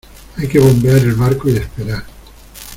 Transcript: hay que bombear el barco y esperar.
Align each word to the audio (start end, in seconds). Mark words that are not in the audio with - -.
hay 0.37 0.47
que 0.47 0.57
bombear 0.57 0.97
el 0.97 1.13
barco 1.13 1.47
y 1.47 1.57
esperar. 1.57 2.03